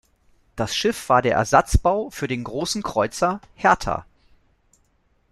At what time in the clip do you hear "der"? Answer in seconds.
1.21-1.35